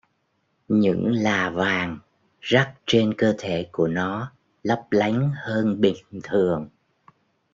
những 0.67 1.07
là 1.11 1.49
vàng 1.49 1.99
rắt 2.41 2.73
trên 2.85 3.13
cơ 3.17 3.33
thể 3.37 3.69
của 3.71 3.87
nó 3.87 4.31
lấp 4.63 4.87
lánh 4.91 5.29
hơn 5.45 5.81
bình 5.81 6.03
thường 6.23 6.69